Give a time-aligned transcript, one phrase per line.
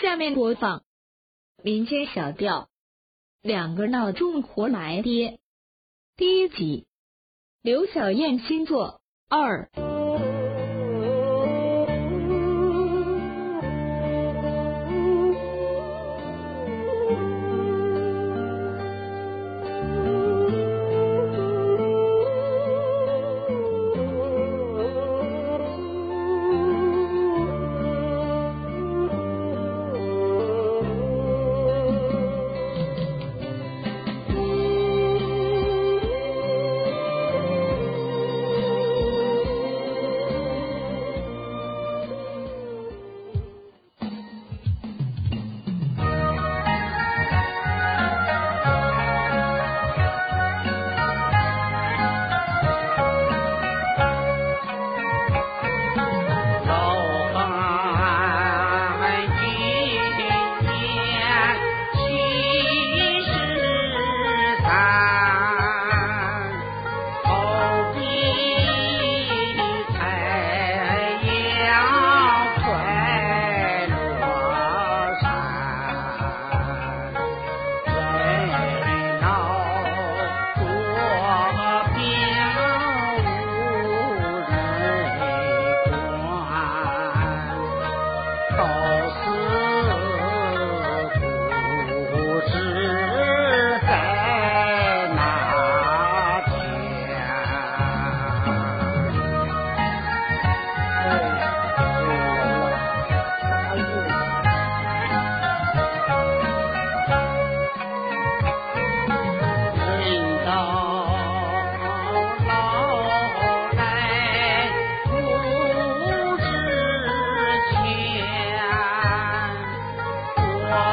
[0.00, 0.82] 下面播放
[1.62, 2.62] 民间小调
[3.42, 5.32] 《两个闹钟活来爹》
[6.16, 6.86] 第一集，
[7.60, 9.89] 刘小燕新作二。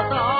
[0.09, 0.36] todo.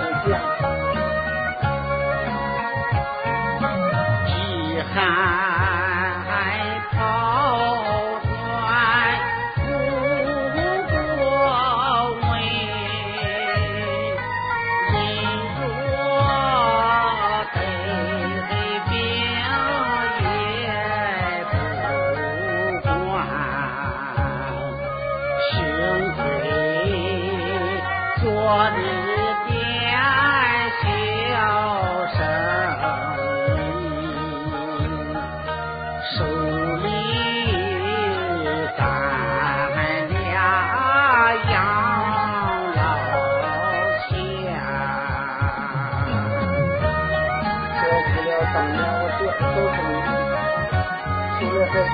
[0.00, 0.40] 回家。
[4.26, 5.49] 遗憾。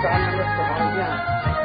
[0.03, 1.56] 咱们的私房钱